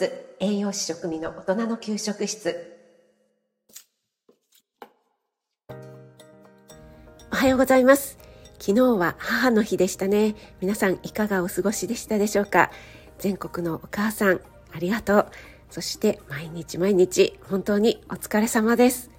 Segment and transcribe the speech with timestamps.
[0.00, 0.10] ス
[0.40, 2.74] 栄養士食味の大人の給食室。
[7.30, 8.16] おはようございます。
[8.58, 10.36] 昨日は母の日でしたね。
[10.62, 12.70] 皆さんいかがお過ごしでしたでしょうか？
[13.18, 14.40] 全国のお母さん
[14.72, 15.26] ありがとう。
[15.68, 19.10] そして毎日毎日本当にお疲れ様です。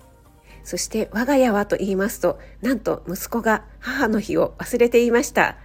[0.63, 5.57] そして我が家はと言いますとなんと息子が母の日を忘れていました。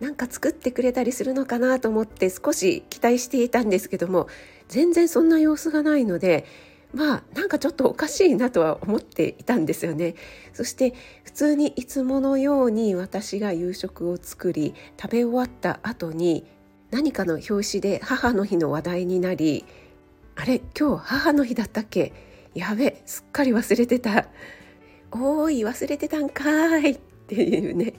[0.00, 4.28] なんか作ってくれたりするのかなと思って少し期待していたんですけども
[4.68, 6.46] 全然そんな様子がないので
[6.94, 10.16] まあなんかちょっとおかしいなとは思っていたんですよね。
[10.52, 16.46] そして普通にいつものように私が夕食を作り食べ終わった後に
[16.90, 19.64] 何かの表紙で母の日の話題になり
[20.34, 22.12] あれ今日母の日だったっけ？
[22.54, 24.26] やべすっかり忘れてた。
[25.12, 26.98] おーい忘れてたんかい。
[27.30, 27.94] ていうね、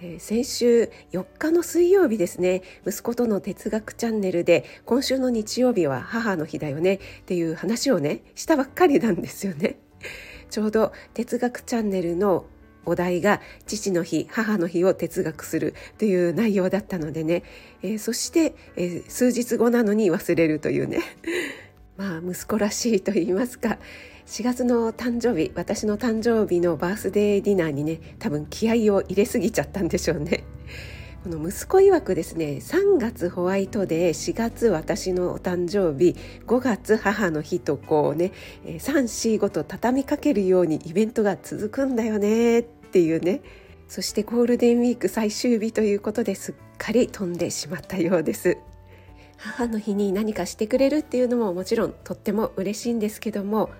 [0.00, 9.76] えー、先週4日の水曜日ですね息子との哲学チャンネルで今週の日曜日は母の日だよねっていう話をねしたばっかりなんですよね。
[10.50, 12.46] ちょうど哲学チャンネルの
[12.84, 17.42] お題が父の日母の日を哲学するという内容だったのでね、
[17.82, 21.00] えー、そして、えー、数日後なのに忘れるというね。
[21.96, 23.78] まあ息子らしいと言いますか
[24.26, 30.44] 4月の誕生日私の誕生日のバースデーディナーにね多分気合を入れすぎちゃったんでしょうね。
[31.22, 38.32] この息子曰くですね3月ホワイトデー4月私のお誕生日5月母の日とこうね
[38.64, 43.40] 345と畳みかけるようにイベントが続くんだよねっていうね
[43.88, 48.58] そしてゴールデンウィーク最終日ということですっかり飛んでしまったようです。
[49.38, 53.70] 母の日に何かしてくれるっていうのももちろんとっても嬉しいんですけども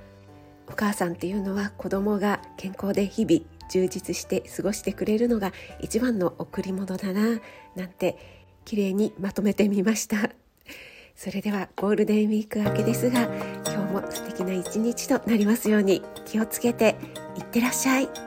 [0.68, 7.40] お母さんっていうのは子供が健康で日々充実して過ごしてくれるのが一番の贈り物だな
[7.74, 8.16] なんて
[8.64, 10.30] 綺麗にまとめてみました
[11.14, 13.22] それではゴールデンウィーク明けですが
[13.66, 16.96] 今日も素敵な一日となりますように気をつけて
[17.36, 18.25] いってらっしゃい。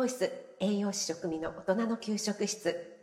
[0.00, 2.99] ボイス栄養士食味の大人の給食室。